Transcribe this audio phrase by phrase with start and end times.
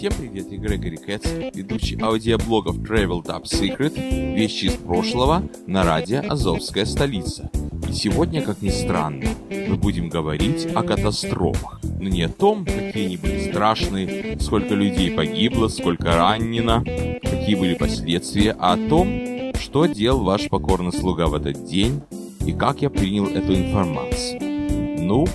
[0.00, 3.92] Всем привет, я Грегори Кэтс, ведущий аудиоблогов Travel Top Secret,
[4.34, 7.50] вещи из прошлого на радио «Азовская столица».
[7.86, 13.04] И сегодня, как ни странно, мы будем говорить о катастрофах, но не о том, какие
[13.04, 16.82] они были страшные, сколько людей погибло, сколько ранено,
[17.22, 22.00] какие были последствия, а о том, что делал ваш покорный слуга в этот день
[22.46, 24.40] и как я принял эту информацию.
[24.98, 25.26] Ну,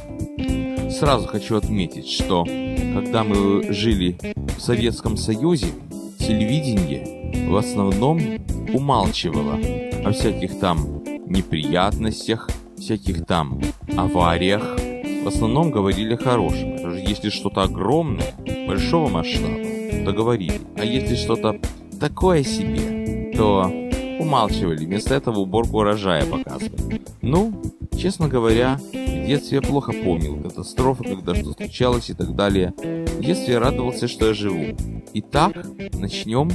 [0.89, 2.47] сразу хочу отметить, что
[2.95, 4.17] когда мы жили
[4.57, 5.67] в Советском Союзе,
[6.17, 8.21] телевидение в основном
[8.73, 9.59] умалчивало
[10.05, 13.59] о всяких там неприятностях, всяких там
[13.97, 14.77] авариях.
[15.23, 16.53] В основном говорили о.
[16.81, 18.33] Даже если что-то огромное,
[18.65, 19.57] большого масштаба,
[20.05, 20.61] то говорили.
[20.77, 21.59] А если что-то
[21.99, 23.69] такое себе, то
[24.19, 24.85] умалчивали.
[24.85, 27.01] Вместо этого уборку урожая показывали.
[27.21, 27.61] Ну,
[27.97, 28.79] честно говоря,
[29.25, 32.73] в детстве я плохо помнил катастрофы, когда что случалось и так далее.
[33.17, 34.75] В детстве я радовался, что я живу.
[35.13, 36.51] Итак, начнем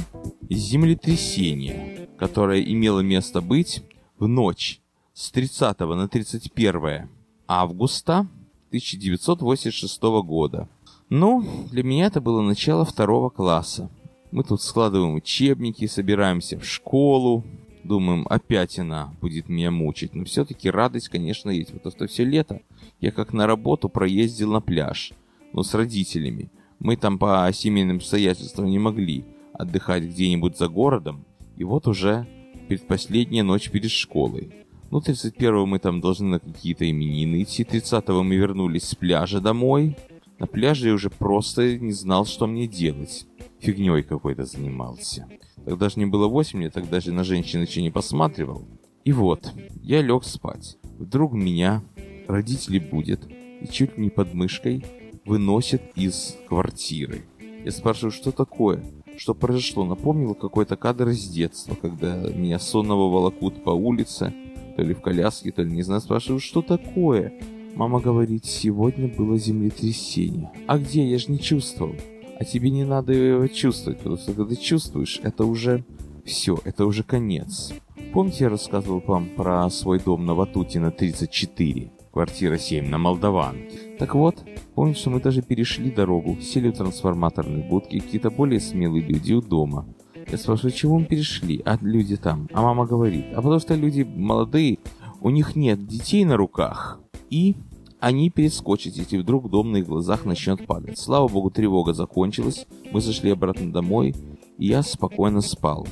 [0.49, 3.83] с землетрясения, которое имело место быть
[4.19, 4.79] в ночь
[5.13, 7.09] с 30 на 31
[7.47, 8.27] августа
[8.69, 10.69] 1986 года.
[11.09, 13.89] Ну, для меня это было начало второго класса.
[14.31, 17.43] Мы тут складываем учебники, собираемся в школу,
[17.83, 20.13] Думаем, опять она будет меня мучить.
[20.13, 21.73] Но все-таки радость, конечно, есть.
[21.73, 22.61] Потому что все лето
[22.99, 25.13] я как на работу проездил на пляж.
[25.53, 26.51] Ну, с родителями.
[26.79, 31.25] Мы там по семейным обстоятельствам не могли отдыхать где-нибудь за городом.
[31.57, 32.27] И вот уже
[32.67, 34.51] предпоследняя ночь перед школой.
[34.89, 37.63] Ну, 31-го мы там должны на какие-то именины идти.
[37.63, 39.95] 30-го мы вернулись с пляжа домой.
[40.39, 43.27] На пляже я уже просто не знал, что мне делать.
[43.59, 45.27] Фигней какой-то занимался.
[45.65, 48.65] Тогда же не было 8 лет, тогда же на женщин еще не посматривал.
[49.05, 50.77] И вот, я лег спать.
[50.97, 51.83] Вдруг меня
[52.27, 53.27] родители будет
[53.61, 54.83] и чуть не под мышкой
[55.25, 57.21] выносят из квартиры.
[57.63, 58.83] Я спрашиваю, что такое?
[59.17, 59.85] Что произошло?
[59.85, 64.33] Напомнил какой-то кадр из детства, когда меня сонного волокут по улице,
[64.75, 66.01] то ли в коляске, то ли не знаю.
[66.01, 67.33] Спрашиваю, что такое?
[67.75, 70.51] Мама говорит, сегодня было землетрясение.
[70.67, 71.05] А где?
[71.05, 71.95] Я же не чувствовал
[72.41, 75.83] а тебе не надо его чувствовать, потому что когда ты чувствуешь, это уже
[76.25, 77.71] все, это уже конец.
[78.13, 83.90] Помните, я рассказывал вам про свой дом на Ватутина 34, квартира 7 на Молдаванке?
[84.01, 89.03] Так вот, помните, что мы даже перешли дорогу, сели в трансформаторные будки, какие-то более смелые
[89.03, 89.85] люди у дома.
[90.27, 91.61] Я спрашиваю, чего мы перешли?
[91.65, 92.49] А люди там.
[92.51, 94.79] А мама говорит, а потому что люди молодые,
[95.21, 96.99] у них нет детей на руках.
[97.29, 97.57] И
[97.99, 100.97] они перескочат, если вдруг дом на их глазах начнет падать.
[100.97, 104.15] Слава богу, тревога закончилась, мы зашли обратно домой,
[104.57, 105.87] и я спокойно спал.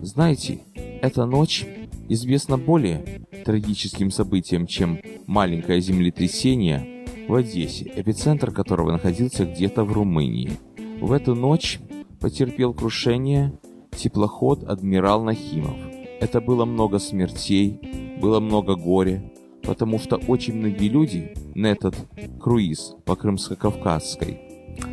[0.00, 0.58] Знаете,
[1.00, 1.64] эта ночь
[2.08, 6.92] известна более трагическим событием, чем маленькое землетрясение
[7.28, 10.52] в Одессе, эпицентр которого находился где-то в Румынии.
[11.00, 11.80] В эту ночь
[12.20, 13.52] потерпел крушение
[13.90, 15.76] теплоход «Адмирал Нахимов».
[16.20, 19.22] Это было много смертей, было много горя,
[19.62, 21.96] потому что очень многие люди на этот
[22.40, 24.38] круиз по Крымско-Кавказской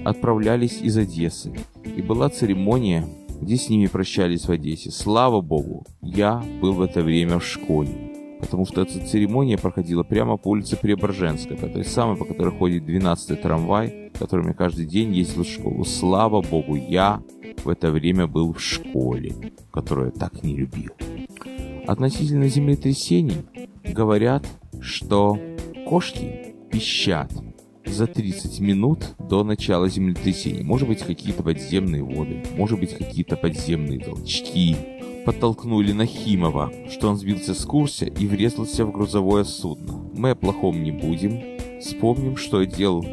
[0.04, 1.54] отправлялись из Одессы.
[1.84, 3.08] И была церемония,
[3.42, 4.92] где с ними прощались в Одессе.
[4.92, 8.09] Слава Богу, я был в это время в школе.
[8.40, 12.84] Потому что эта церемония проходила прямо по улице Преображенской, по той самой, по которой ходит
[12.84, 15.84] 12-й трамвай, которым я каждый день ездил в школу.
[15.86, 17.22] Слава Богу, я
[17.64, 19.36] в это время был в школе,
[19.72, 20.92] которую я так не любил.
[21.86, 23.46] Относительно землетрясений,
[23.84, 24.46] говорят,
[24.80, 25.38] что
[25.88, 27.32] кошки пищат
[27.86, 30.64] за 30 минут до начала землетрясения.
[30.64, 34.76] Может быть, какие-то подземные воды, может быть, какие-то подземные толчки.
[35.26, 39.94] Подтолкнули Нахимова, что он сбился с курса и врезался в грузовое судно.
[40.14, 41.42] Мы о плохом не будем.
[41.82, 43.06] Вспомним, что я делал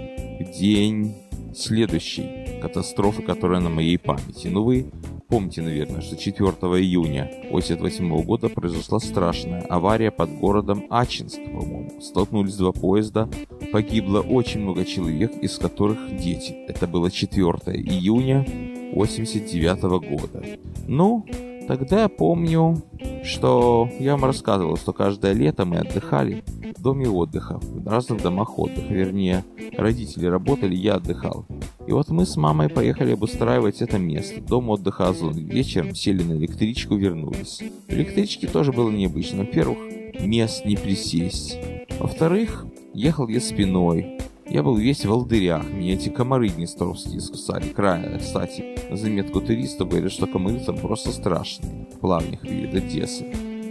[0.58, 1.14] день
[1.54, 4.48] следующей катастрофы, которая на моей памяти.
[4.48, 4.86] Ну вы
[5.28, 12.00] Помните, наверное, что 4 июня 1988 года произошла страшная авария под городом Ачинск, по-моему.
[12.00, 13.28] Столкнулись два поезда,
[13.72, 16.52] погибло очень много человек, из которых дети.
[16.68, 17.42] Это было 4
[17.74, 18.46] июня
[18.92, 20.44] 1989 года.
[20.86, 21.26] Ну,
[21.66, 22.82] тогда я помню,
[23.24, 26.44] что я вам рассказывал, что каждое лето мы отдыхали
[26.76, 28.92] в доме отдыха, в разных домах отдыха.
[28.92, 29.44] Вернее,
[29.76, 31.46] родители работали, я отдыхал.
[31.86, 34.40] И вот мы с мамой поехали обустраивать это место.
[34.40, 35.34] Дом отдыха Озон.
[35.34, 37.62] Вечером сели на электричку, вернулись.
[37.88, 39.40] В электричке тоже было необычно.
[39.40, 39.78] Во-первых,
[40.20, 41.58] мест не присесть.
[41.98, 44.18] Во-вторых, ехал я спиной.
[44.48, 45.68] Я был весь в волдырях.
[45.70, 47.68] Меня эти комары днестровские искусали.
[47.68, 51.88] Края, кстати, на заметку туристов говорят, что комары там просто страшные.
[51.94, 52.76] В плавнях перед.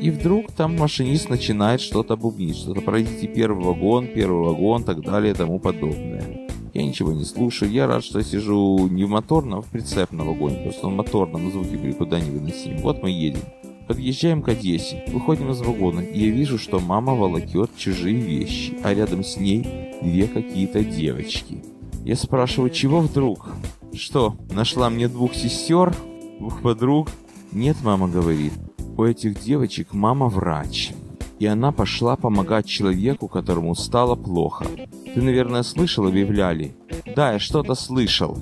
[0.02, 5.32] И вдруг там машинист начинает что-то бубнить, что-то пройдите первый вагон, первый вагон, так далее
[5.32, 6.50] и тому подобное.
[6.74, 7.72] Я ничего не слушаю.
[7.72, 10.94] Я рад, что я сижу не в моторном, а в прицепном вагоне, потому что в
[10.94, 12.82] моторном звуки были куда не выносимы.
[12.82, 13.40] Вот мы едем.
[13.88, 18.94] Подъезжаем к Одессе, выходим из вагона, и я вижу, что мама волокет чужие вещи, а
[18.94, 21.64] рядом с ней две какие-то девочки.
[22.04, 23.48] Я спрашиваю, чего вдруг?
[23.94, 25.96] Что, нашла мне двух сестер,
[26.40, 27.10] двух подруг?
[27.52, 28.54] Нет, мама говорит,
[28.98, 30.92] у этих девочек мама врач.
[31.38, 34.66] И она пошла помогать человеку, которому стало плохо.
[35.14, 36.74] Ты, наверное, слышал, объявляли?
[37.16, 38.38] Да, я что-то слышал.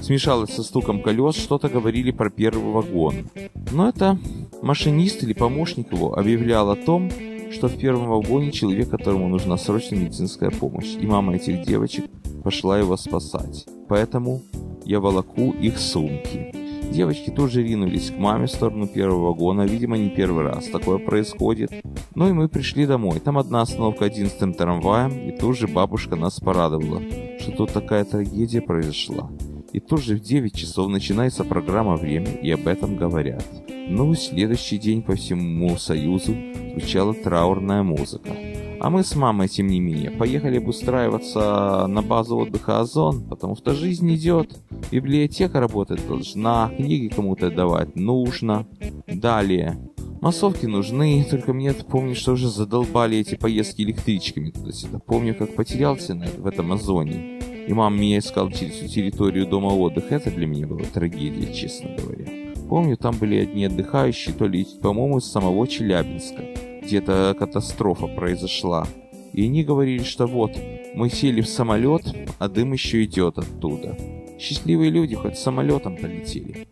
[0.00, 3.28] Смешалось со стуком колес, что-то говорили про первый вагон.
[3.72, 4.18] Но это
[4.62, 7.10] машинист или помощник его объявлял о том,
[7.50, 12.04] что в первом вагоне человек, которому нужна срочная медицинская помощь, и мама этих девочек
[12.42, 13.66] пошла его спасать.
[13.88, 14.42] Поэтому
[14.84, 16.54] я волоку их сумки.
[16.90, 20.98] Девочки тут же ринулись к маме в сторону первого вагона, видимо, не первый раз такое
[20.98, 21.70] происходит.
[22.14, 23.20] Ну и мы пришли домой.
[23.20, 27.02] Там одна остановка одиннадцатым трамваем, и тут же бабушка нас порадовала,
[27.40, 29.30] что тут такая трагедия произошла.
[29.72, 33.44] И тут же в 9 часов начинается программа «Время», и об этом говорят.
[33.90, 36.34] Ну, следующий день по всему Союзу
[36.72, 38.36] звучала траурная музыка.
[38.80, 43.74] А мы с мамой, тем не менее, поехали обустраиваться на базу отдыха «Озон», потому что
[43.74, 44.56] жизнь идет.
[44.92, 48.66] Библиотека работать должна, книги кому-то давать нужно.
[49.06, 49.78] Далее.
[50.20, 54.98] Массовки нужны, только мне помню, что уже задолбали эти поездки электричками туда-сюда.
[54.98, 57.38] Помню, как потерялся на, в этом озоне.
[57.66, 60.16] И мама меня искал через всю территорию дома отдыха.
[60.16, 62.47] Это для меня была трагедия, честно говоря.
[62.68, 66.42] Помню, там были одни отдыхающие, то ли, по-моему, из самого Челябинска
[66.82, 68.86] где-то катастрофа произошла.
[69.32, 70.52] И они говорили, что вот,
[70.94, 72.02] мы сели в самолет,
[72.38, 73.96] а дым еще идет оттуда.
[74.38, 76.68] Счастливые люди хоть самолетом полетели.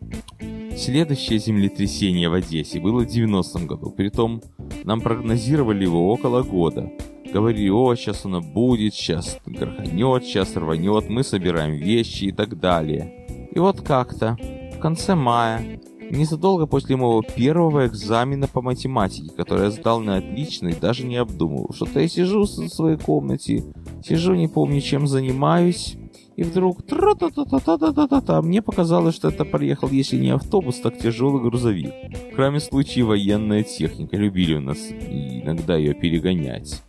[0.75, 3.89] Следующее землетрясение в Одессе было в 90-м году.
[3.89, 4.43] Притом
[4.83, 6.91] нам прогнозировали его около года.
[7.33, 13.49] Говорили, о, сейчас оно будет, сейчас гроханет, сейчас рванет, мы собираем вещи и так далее.
[13.51, 14.37] И вот как-то
[14.77, 15.79] в конце мая
[16.09, 21.17] Незадолго после моего первого экзамена по математике, который я сдал на отлично и даже не
[21.17, 21.73] обдумывал.
[21.73, 23.65] Что-то я сижу в своей комнате,
[24.05, 25.97] сижу, не помню, чем занимаюсь,
[26.37, 28.41] и вдруг тра-та-та-та-та-та-та-та.
[28.41, 31.91] Мне показалось, что это проехал, если не автобус, так тяжелый грузовик.
[32.31, 34.15] В крайнем военная техника.
[34.15, 36.83] Любили у нас иногда ее перегонять.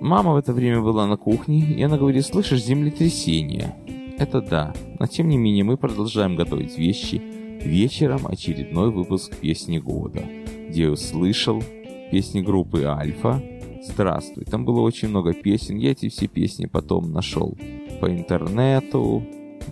[0.00, 3.74] Мама в это время была на кухне, и она говорит, слышишь, землетрясение.
[4.18, 7.22] Это да, но тем не менее мы продолжаем готовить вещи,
[7.62, 10.22] Вечером очередной выпуск «Песни года»,
[10.68, 11.62] где я услышал
[12.10, 13.42] песни группы «Альфа».
[13.82, 17.58] Здравствуй, там было очень много песен, я эти все песни потом нашел
[18.00, 19.24] по интернету.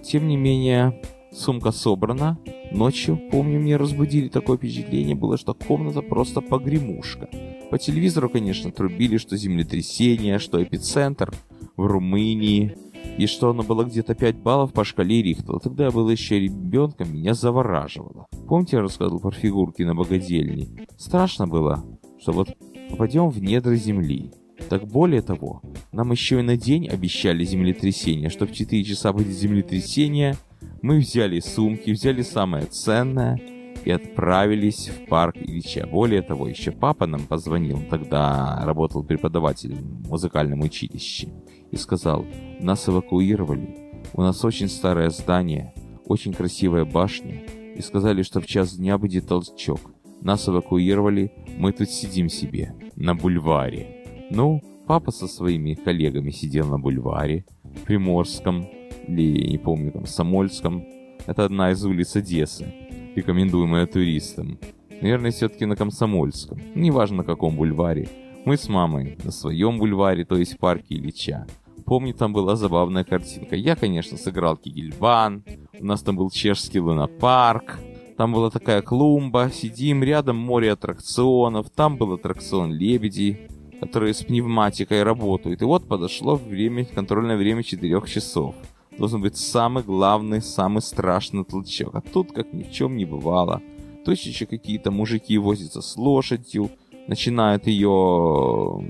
[0.02, 1.00] Тем не менее,
[1.32, 2.38] сумка собрана.
[2.72, 7.28] Ночью, помню, мне разбудили такое впечатление было, что комната просто погремушка.
[7.70, 11.32] По телевизору, конечно, трубили, что землетрясение, что эпицентр
[11.76, 12.76] в Румынии
[13.18, 15.60] и что оно было где-то 5 баллов по шкале Рихтела.
[15.60, 18.26] Тогда я был еще ребенком, меня завораживало.
[18.46, 20.86] Помните, я рассказывал про фигурки на богадельне?
[20.98, 21.84] Страшно было,
[22.20, 22.48] что вот
[22.90, 24.32] попадем в недра земли.
[24.68, 25.62] Так более того,
[25.92, 30.36] нам еще и на день обещали землетрясение, что в 4 часа будет землетрясение.
[30.82, 33.40] Мы взяли сумки, взяли самое ценное
[33.84, 35.86] и отправились в парк Ильича.
[35.86, 41.28] Более того, еще папа нам позвонил, тогда работал преподавателем в музыкальном училище
[41.70, 42.24] и сказал,
[42.60, 45.74] нас эвакуировали, у нас очень старое здание,
[46.06, 47.42] очень красивая башня,
[47.76, 49.80] и сказали, что в час дня будет толчок.
[50.22, 54.28] Нас эвакуировали, мы тут сидим себе, на бульваре.
[54.30, 57.44] Ну, папа со своими коллегами сидел на бульваре,
[57.84, 58.66] Приморском,
[59.06, 60.84] или, не помню, там, Самольском.
[61.26, 62.66] Это одна из улиц Одессы,
[63.14, 64.58] рекомендуемая туристам.
[65.00, 66.58] Наверное, все-таки на Комсомольском.
[66.74, 68.08] Неважно, на каком бульваре.
[68.46, 71.48] Мы с мамой на своем бульваре, то есть в парке Ильича.
[71.84, 73.56] Помню, там была забавная картинка.
[73.56, 75.42] Я, конечно, сыграл Кигельбан.
[75.80, 77.80] У нас там был чешский лунопарк.
[78.16, 79.50] Там была такая клумба.
[79.52, 81.70] Сидим, рядом море аттракционов.
[81.70, 83.50] Там был аттракцион «Лебеди»,
[83.80, 85.60] которые с пневматикой работают.
[85.60, 88.54] И вот подошло время, контрольное время 4 часов.
[88.96, 91.96] Должен быть самый главный, самый страшный толчок.
[91.96, 93.60] А тут, как ни в чем не бывало.
[94.04, 96.70] Точно еще какие-то мужики возятся с лошадью,
[97.08, 98.88] начинают ее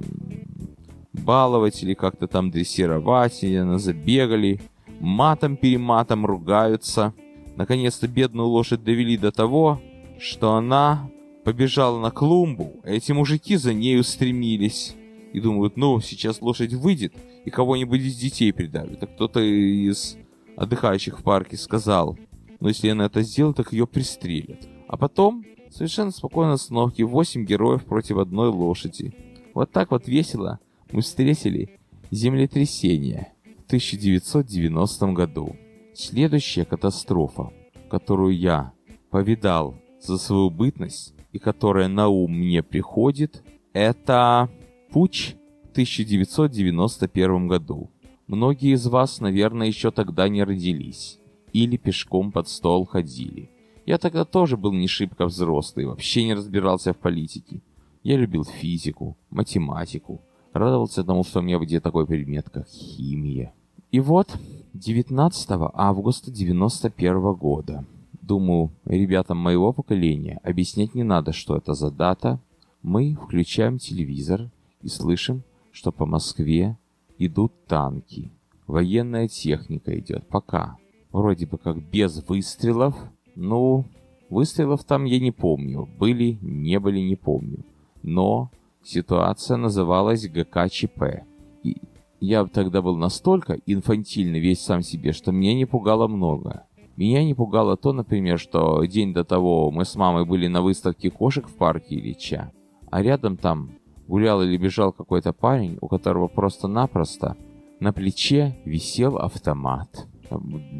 [1.12, 4.60] баловать или как-то там дрессировать, и она забегали,
[5.00, 7.14] матом-перематом ругаются.
[7.56, 9.80] Наконец-то бедную лошадь довели до того,
[10.18, 11.10] что она
[11.44, 14.94] побежала на клумбу, а эти мужики за ней устремились.
[15.32, 19.02] И думают, ну, сейчас лошадь выйдет и кого-нибудь из детей придавит.
[19.02, 20.16] А кто-то из
[20.56, 22.16] отдыхающих в парке сказал,
[22.58, 24.66] ну, если она это сделает, так ее пристрелят.
[24.88, 29.14] А потом Совершенно спокойно остановки 8 героев против одной лошади.
[29.54, 30.58] Вот так вот весело
[30.92, 31.78] мы встретили
[32.10, 33.32] землетрясение
[33.66, 35.56] 1990 году.
[35.92, 37.52] Следующая катастрофа,
[37.90, 38.72] которую я
[39.10, 43.42] повидал за свою бытность и которая на ум мне приходит,
[43.72, 44.48] это
[44.90, 47.90] путь в 1991 году.
[48.28, 51.18] Многие из вас, наверное, еще тогда не родились
[51.52, 53.50] или пешком под стол ходили.
[53.86, 57.62] Я тогда тоже был не шибко взрослый, вообще не разбирался в политике.
[58.02, 60.20] Я любил физику, математику,
[60.52, 63.54] радовался тому, что у меня где такой предмет, как химия.
[63.92, 64.36] И вот
[64.74, 67.84] 19 августа 91 года.
[68.22, 72.40] Думаю, ребятам моего поколения объяснять не надо, что это за дата.
[72.82, 74.50] Мы включаем телевизор
[74.82, 76.76] и слышим, что по Москве
[77.18, 78.32] идут танки.
[78.66, 80.76] Военная техника идет пока.
[81.12, 82.96] Вроде бы как без выстрелов.
[83.36, 83.84] Ну,
[84.30, 85.88] выстрелов там я не помню.
[85.98, 87.64] Были, не были, не помню.
[88.02, 88.50] Но
[88.82, 91.24] ситуация называлась ГКЧП.
[91.62, 91.76] И
[92.20, 96.64] я тогда был настолько инфантильный весь сам себе, что меня не пугало много.
[96.96, 101.10] Меня не пугало то, например, что день до того мы с мамой были на выставке
[101.10, 102.50] кошек в парке Ильича,
[102.90, 103.72] а рядом там
[104.08, 107.36] гулял или бежал какой-то парень, у которого просто-напросто
[107.80, 110.06] на плече висел автомат.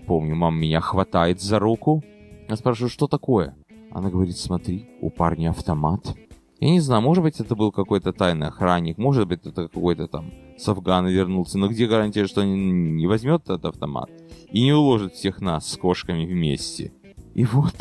[0.07, 2.03] Помню, мама меня хватает за руку.
[2.49, 3.57] Я спрашиваю, что такое?
[3.91, 6.15] Она говорит, смотри, у парня автомат.
[6.61, 10.33] Я не знаю, может быть, это был какой-то тайный охранник, может быть, это какой-то там
[10.57, 14.11] с Афгана вернулся, но где гарантия, что он не возьмет этот автомат
[14.51, 16.93] и не уложит всех нас с кошками вместе?
[17.35, 17.75] И вот,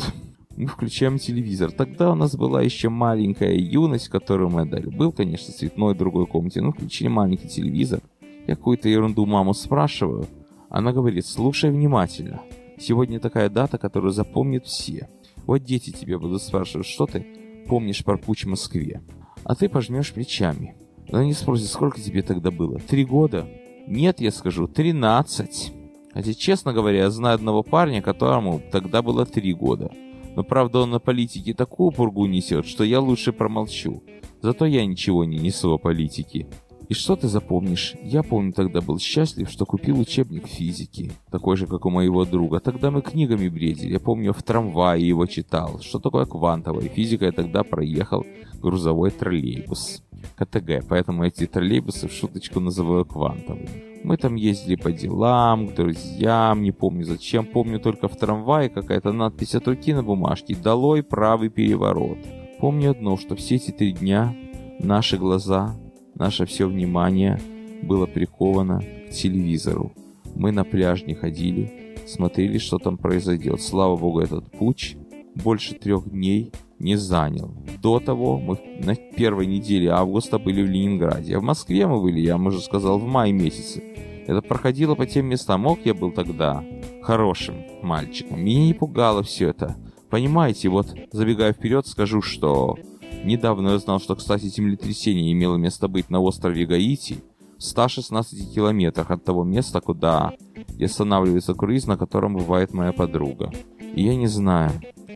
[0.58, 1.72] мы включаем телевизор.
[1.72, 4.90] Тогда у нас была еще маленькая юность, которую мы дали.
[4.90, 8.02] Был, конечно, цветной в другой комнате, но включили маленький телевизор.
[8.48, 10.28] Я какую-то ерунду маму спрашиваю.
[10.70, 12.42] Она говорит, слушай внимательно.
[12.78, 15.08] Сегодня такая дата, которую запомнят все.
[15.46, 17.26] Вот дети тебе будут спрашивать, что ты
[17.68, 19.02] помнишь про путь в Москве.
[19.44, 20.76] А ты пожмешь плечами.
[21.10, 22.80] Но они спросят, сколько тебе тогда было?
[22.80, 23.48] Три года?
[23.88, 25.72] Нет, я скажу, тринадцать.
[26.14, 29.92] Хотя, честно говоря, я знаю одного парня, которому тогда было три года.
[30.36, 34.04] Но, правда, он на политике такую пургу несет, что я лучше промолчу.
[34.42, 36.48] Зато я ничего не несу о политике.
[36.88, 37.96] И что ты запомнишь?
[38.04, 42.60] Я помню, тогда был счастлив, что купил учебник физики, такой же, как у моего друга.
[42.60, 43.94] Тогда мы книгами бредили.
[43.94, 45.80] Я помню, в трамвае его читал.
[45.82, 47.26] Что такое квантовая физика?
[47.26, 48.26] Я тогда проехал
[48.62, 50.04] грузовой троллейбус.
[50.38, 53.96] КТГ, поэтому эти троллейбусы в шуточку называю квантовыми.
[54.04, 59.12] Мы там ездили по делам, к друзьям, не помню зачем, помню только в трамвае какая-то
[59.12, 62.20] надпись от руки на бумажке «Долой правый переворот».
[62.60, 64.36] Помню одно, что все эти три дня
[64.80, 65.76] наши глаза
[66.16, 67.40] Наше все внимание
[67.84, 69.92] было приковано к телевизору.
[70.36, 73.62] Мы на пляж не ходили, смотрели, что там произойдет.
[73.62, 74.98] Слава богу, этот путь
[75.36, 77.54] больше трех дней не занял.
[77.82, 82.20] До того мы на первой неделе августа были в Ленинграде, а в Москве мы были,
[82.20, 83.84] я, уже сказал, в мае месяце.
[84.28, 85.62] Это проходило по тем местам.
[85.62, 86.64] Мог я был тогда
[87.04, 88.42] хорошим мальчиком.
[88.44, 89.76] Меня не пугало все это.
[90.10, 92.78] Понимаете, вот забегая вперед, скажу, что
[93.24, 97.18] Недавно я знал, что, кстати, землетрясение имело место быть на острове Гаити,
[97.58, 100.34] в 116 километрах от того места, куда
[100.78, 103.52] и останавливается круиз, на котором бывает моя подруга.
[103.96, 104.72] И я не знаю,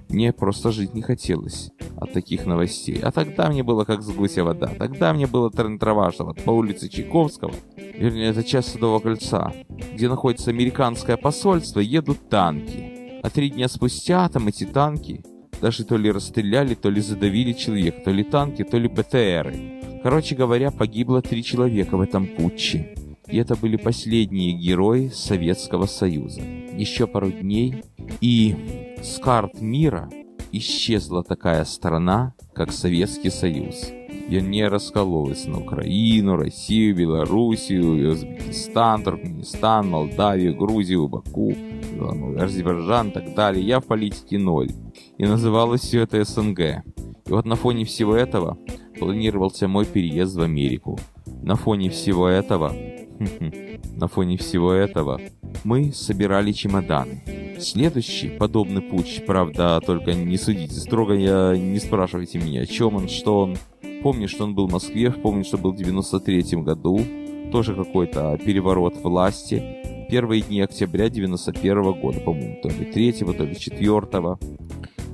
[0.10, 3.00] мне просто жить не хотелось от таких новостей.
[3.02, 4.68] А тогда мне было как с гуся вода.
[4.68, 9.54] Тогда мне было трава, по улице Чайковского, вернее, это часть Садового кольца,
[9.94, 13.20] где находится американское посольство, едут танки.
[13.22, 15.24] А три дня спустя там эти танки
[15.62, 20.02] даже то ли расстреляли, то ли задавили человек, то ли танки, то ли БТРы.
[20.04, 22.96] Короче говоря, погибло три человека в этом путче.
[23.28, 26.42] И это были последние герои Советского Союза.
[26.42, 27.84] Еще пару дней,
[28.22, 30.10] и с карт мира
[30.52, 33.92] исчезла такая страна, как Советский Союз.
[34.30, 41.56] И не раскололась на Украину, Россию, Белоруссию, Узбекистан, Туркменистан, Молдавию, Грузию, Баку,
[42.38, 43.66] Азербайджан и так далее.
[43.66, 44.70] Я в политике ноль
[45.18, 46.60] и называлось все это СНГ.
[46.60, 48.58] И вот на фоне всего этого
[49.00, 51.00] планировался мой переезд в Америку.
[51.42, 52.74] На фоне всего этого...
[53.96, 55.20] На фоне всего этого
[55.66, 57.22] мы собирали чемоданы.
[57.60, 63.10] Следующий подобный путь, правда, только не судите строго, я не спрашивайте меня, о чем он,
[63.10, 63.58] что он.
[64.02, 67.02] Помню, что он был в Москве, помню, что был в 93 году,
[67.52, 70.08] тоже какой-то переворот власти.
[70.10, 74.38] Первые дни октября 91 года, по-моему, то ли 3 то ли 4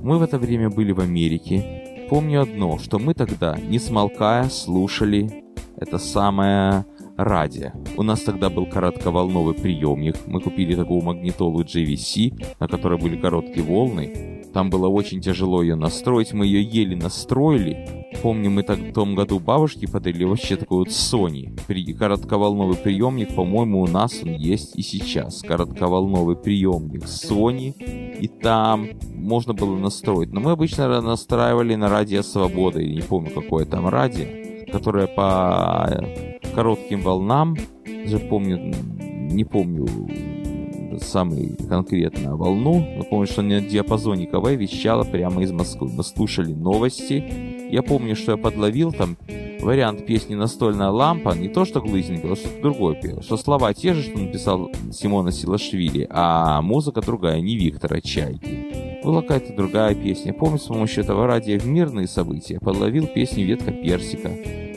[0.02, 2.06] мы в это время были в Америке.
[2.08, 5.42] Помню одно, что мы тогда, не смолкая, слушали
[5.76, 7.72] это самое радио.
[7.96, 10.16] У нас тогда был коротковолновый приемник.
[10.26, 14.35] Мы купили такую магнитолу JVC, на которой были короткие волны.
[14.56, 18.06] Там было очень тяжело ее настроить, мы ее еле настроили.
[18.22, 21.54] Помню, мы так в том году бабушке подарили вообще такой вот Sony.
[21.66, 25.42] При, коротковолновый приемник, по-моему, у нас он есть и сейчас.
[25.42, 27.74] Коротковолновый приемник Sony.
[28.18, 30.32] И там можно было настроить.
[30.32, 34.24] Но мы обычно настраивали на радио Свобода, я не помню, какое там радио,
[34.72, 36.02] которое по
[36.54, 38.74] коротким волнам, даже помню,
[39.30, 39.86] не помню
[41.02, 42.84] самый конкретно волну.
[42.96, 45.90] Я помню, что на диапазоне КВ вещала прямо из Москвы.
[45.92, 47.68] Мы слушали новости.
[47.70, 49.16] Я помню, что я подловил там
[49.60, 51.80] вариант песни «Настольная лампа», не то, что
[52.20, 53.22] пел, а что-то другое пел.
[53.22, 59.02] Что слова те же, что написал Симона Силашвили, а музыка другая, не Виктора Чайки.
[59.02, 60.32] Была какая-то другая песня.
[60.32, 64.30] Помню, с помощью этого радио в мирные события подловил песню «Ветка персика»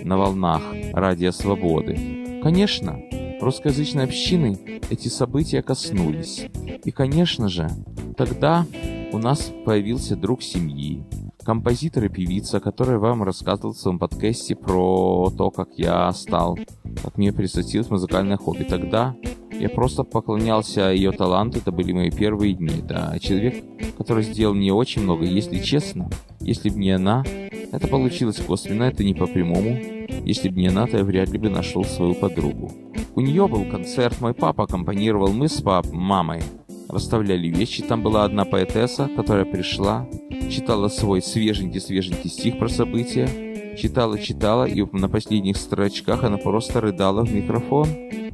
[0.03, 0.61] на волнах
[0.93, 2.41] «Радио Свободы».
[2.41, 2.99] Конечно,
[3.41, 6.45] русскоязычной общины эти события коснулись.
[6.83, 7.69] И, конечно же,
[8.17, 8.65] тогда
[9.11, 11.03] у нас появился друг семьи,
[11.43, 16.57] композитор и певица, которая вам рассказывал в своем подкасте про то, как я стал,
[17.03, 18.63] как мне присоединилось музыкальное хобби.
[18.63, 19.15] Тогда
[19.51, 22.81] я просто поклонялся ее таланту, это были мои первые дни.
[22.83, 23.63] Да, человек,
[23.97, 27.23] который сделал мне очень много, если честно, если бы не она,
[27.71, 29.77] это получилось косвенно, это не по прямому.
[30.25, 32.71] Если бы не она, то я вряд ли бы нашел свою подругу.
[33.15, 36.41] У нее был концерт, мой папа аккомпанировал, мы с пап, мамой
[36.89, 37.83] расставляли вещи.
[37.83, 40.07] Там была одна поэтесса, которая пришла,
[40.49, 47.23] читала свой свеженький-свеженький стих про события, читала, читала, и на последних строчках она просто рыдала
[47.25, 47.87] в микрофон.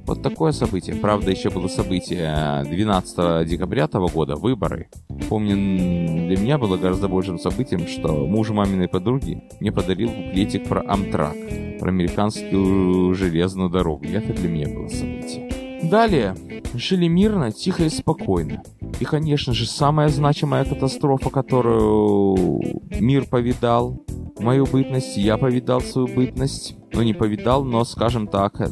[0.05, 0.96] Вот такое событие.
[0.96, 4.88] Правда, еще было событие 12 декабря того года, выборы.
[5.29, 10.84] Помню, для меня было гораздо большим событием, что муж маминой подруги мне подарил буклетик про
[10.88, 11.36] Амтрак,
[11.85, 14.05] про американскую железную дорогу.
[14.05, 15.79] Это для меня было событие.
[15.83, 16.35] Далее,
[16.73, 18.63] жили мирно, тихо и спокойно.
[18.99, 24.03] И, конечно же, самая значимая катастрофа, которую мир повидал,
[24.39, 28.67] мою бытность, я повидал свою бытность, ну не повидал, но, скажем так,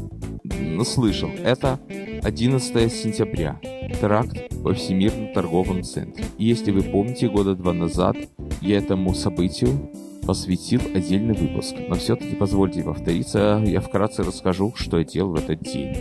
[0.83, 1.29] слышал.
[1.43, 1.79] Это
[2.23, 3.59] 11 сентября.
[4.01, 6.25] Теракт во Всемирном торговом центре.
[6.39, 8.17] И если вы помните, года два назад
[8.59, 9.69] я этому событию
[10.25, 11.75] посвятил отдельный выпуск.
[11.87, 15.95] Но все-таки позвольте повториться, я вкратце расскажу, что я делал в этот день.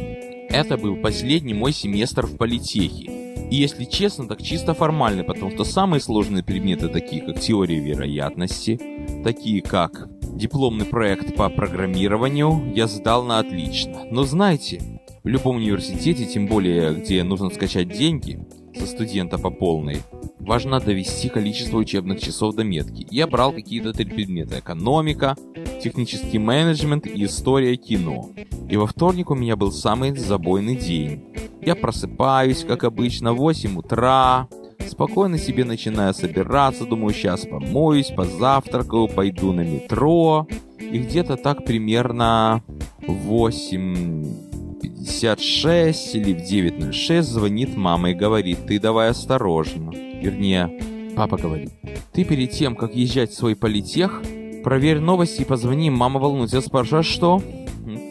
[0.48, 3.10] Это был последний мой семестр в политехе.
[3.50, 8.80] И если честно, так чисто формальный, потому что самые сложные предметы, такие как теория вероятности,
[9.24, 14.04] такие как дипломный проект по программированию, я сдал на отлично.
[14.10, 19.98] Но знаете, в любом университете, тем более, где нужно скачать деньги со студента по полной,
[20.42, 23.06] важно довести количество учебных часов до метки.
[23.10, 24.58] Я брал какие-то три предмета.
[24.58, 25.36] Экономика,
[25.82, 28.30] технический менеджмент и история кино.
[28.68, 31.24] И во вторник у меня был самый забойный день.
[31.64, 34.48] Я просыпаюсь, как обычно, в 8 утра,
[34.88, 40.46] спокойно себе начинаю собираться, думаю, сейчас помоюсь, позавтракаю, пойду на метро.
[40.78, 42.62] И где-то так примерно
[43.06, 44.52] в 8
[44.82, 50.11] 56 или в 9.06 звонит мама и говорит, ты давай осторожно.
[50.22, 50.78] Вернее,
[51.16, 51.70] папа говорит,
[52.12, 54.22] ты перед тем, как езжать в свой политех,
[54.62, 56.56] проверь новости и позвони, мама волнуется.
[56.56, 57.42] Я спрашиваю, а что?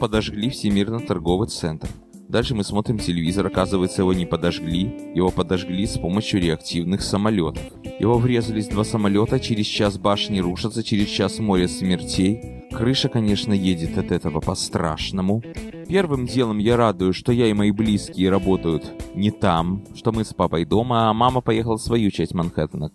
[0.02, 1.88] Подожгли Всемирно торговый центр.
[2.28, 5.12] Дальше мы смотрим телевизор, оказывается, его не подожгли.
[5.16, 7.64] Его подожгли с помощью реактивных самолетов.
[8.00, 12.61] Его врезались два самолета, через час башни рушатся, через час море смертей.
[12.72, 15.44] Крыша, конечно, едет от этого по-страшному.
[15.88, 20.34] Первым делом я радую, что я и мои близкие работают не там, что мы с
[20.34, 22.92] папой дома, а мама поехала в свою часть Манхэттена,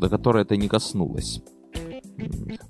[0.00, 1.42] до которой это не коснулось.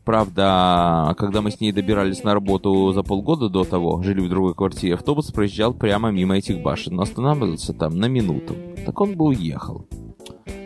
[0.05, 4.55] Правда, когда мы с ней добирались на работу за полгода до того, жили в другой
[4.55, 8.55] квартире, автобус проезжал прямо мимо этих башен, но останавливался там на минуту.
[8.85, 9.87] Так он бы уехал.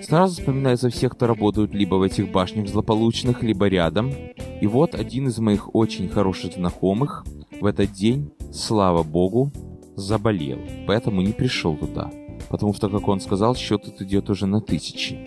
[0.03, 4.13] Сразу вспоминается всех, кто работают либо в этих башнях злополучных, либо рядом.
[4.61, 7.27] И вот один из моих очень хороших знакомых
[7.61, 9.53] в этот день, слава богу,
[9.97, 12.11] заболел, поэтому не пришел туда.
[12.49, 15.19] Потому что, как он сказал, счет тут идет уже на тысячи.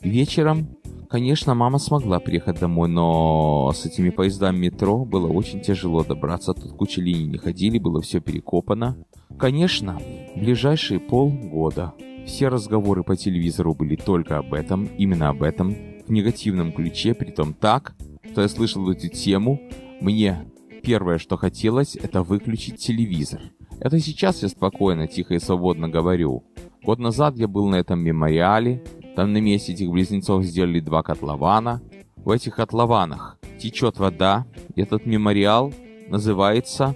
[0.00, 0.68] Вечером,
[1.08, 6.54] конечно, мама смогла приехать домой, но с этими поездами метро было очень тяжело добраться.
[6.54, 8.96] Тут куча линий не ходили, было все перекопано.
[9.38, 10.00] Конечно,
[10.34, 11.94] ближайшие полгода
[12.28, 15.74] все разговоры по телевизору были только об этом, именно об этом,
[16.06, 17.94] в негативном ключе, притом так,
[18.30, 19.60] что я слышал эту тему,
[20.00, 20.46] мне
[20.82, 23.40] первое, что хотелось, это выключить телевизор.
[23.80, 26.44] Это сейчас я спокойно, тихо и свободно говорю.
[26.84, 28.84] Год назад я был на этом мемориале,
[29.16, 31.80] там на месте этих близнецов сделали два котлована.
[32.16, 35.72] В этих котлованах течет вода, и этот мемориал
[36.08, 36.94] называется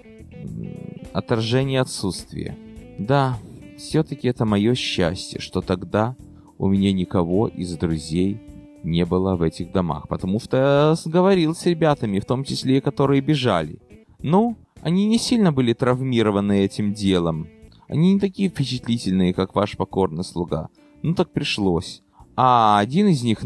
[1.12, 2.56] «Отторжение отсутствия».
[2.98, 3.38] Да,
[3.82, 6.16] все-таки это мое счастье, что тогда
[6.58, 8.40] у меня никого из друзей
[8.82, 13.78] не было в этих домах, потому что говорил с ребятами, в том числе, которые бежали.
[14.20, 17.48] Ну, они не сильно были травмированы этим делом.
[17.88, 20.68] Они не такие впечатлительные, как ваш покорный слуга.
[21.02, 22.02] Ну так пришлось.
[22.36, 23.40] А один из них,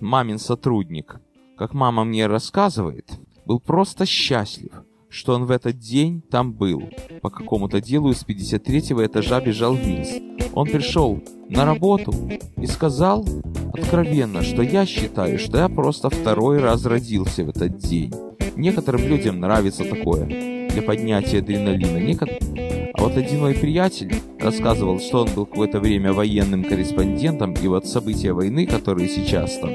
[0.00, 1.20] мамин сотрудник,
[1.56, 4.84] как мама мне рассказывает, был просто счастлив,
[5.16, 6.82] что он в этот день там был.
[7.22, 10.10] По какому-то делу из 53-го этажа бежал вниз.
[10.52, 12.12] Он пришел на работу
[12.56, 13.26] и сказал
[13.72, 18.12] откровенно, что я считаю, что я просто второй раз родился в этот день.
[18.56, 21.98] Некоторым людям нравится такое для поднятия адреналина.
[21.98, 22.30] Некот...
[22.92, 27.86] А вот один мой приятель рассказывал, что он был какое-то время военным корреспондентом, и вот
[27.86, 29.70] события войны, которые сейчас там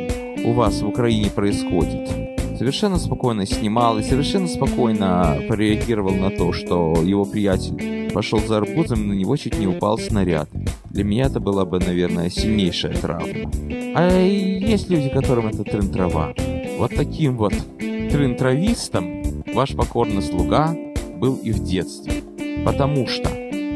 [0.45, 2.31] у вас в Украине происходят,
[2.62, 9.02] совершенно спокойно снимал и совершенно спокойно прореагировал на то, что его приятель пошел за арбузом,
[9.02, 10.47] и на него чуть не упал снаряд.
[10.91, 13.50] Для меня это была бы, наверное, сильнейшая травма.
[13.95, 16.36] А есть люди, которым это трын-трава.
[16.78, 20.78] Вот таким вот трын-травистом ваш покорный слуга
[21.15, 22.21] был и в детстве.
[22.63, 23.28] Потому что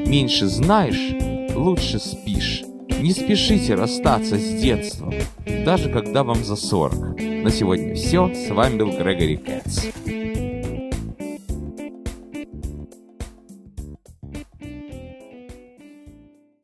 [0.06, 1.16] меньше знаешь,
[1.56, 2.64] лучше спишь.
[3.02, 5.16] Не спешите расстаться с детством,
[5.64, 7.22] даже когда вам за 40.
[7.44, 8.34] На сегодня все.
[8.34, 9.88] С вами был Грегори Кэтс.